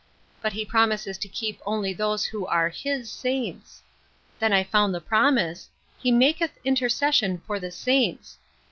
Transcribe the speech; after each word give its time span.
But 0.41 0.53
he 0.53 0.65
promises 0.65 1.19
to 1.19 1.27
keep 1.27 1.61
only 1.63 1.93
those 1.93 2.25
who 2.25 2.47
are 2.47 2.69
hit 2.69 3.05
saints. 3.05 3.83
Then 4.39 4.51
I 4.51 4.63
found 4.63 4.95
the 4.95 4.99
promise,' 4.99 5.69
He 6.01 6.11
maketh 6.11 6.57
intercession 6.65 7.43
for 7.45 7.59
the 7.59 7.69
saints. 7.69 8.39